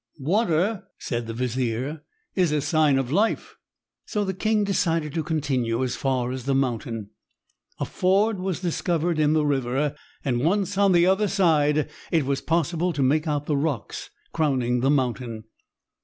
"Water," 0.17 0.85
said 0.97 1.27
the 1.27 1.33
vizier, 1.35 2.01
"is 2.33 2.51
a 2.51 2.59
sign 2.59 2.97
of 2.97 3.11
life." 3.11 3.57
So 4.07 4.25
the 4.25 4.33
king 4.33 4.63
decided 4.63 5.13
to 5.13 5.21
continue 5.21 5.83
as 5.83 5.95
far 5.95 6.31
as 6.31 6.45
the 6.45 6.55
mountain. 6.55 7.11
A 7.79 7.85
ford 7.85 8.39
was 8.39 8.61
discovered 8.61 9.19
in 9.19 9.33
the 9.33 9.45
river, 9.45 9.95
and 10.25 10.43
once 10.43 10.75
on 10.75 10.93
the 10.93 11.05
other 11.05 11.27
side 11.27 11.87
it 12.11 12.25
was 12.25 12.41
possible 12.41 12.91
to 12.93 13.03
make 13.03 13.27
out 13.27 13.45
the 13.45 13.55
rocks 13.55 14.09
crowning 14.33 14.79
the 14.79 14.89
mountain. 14.89 15.43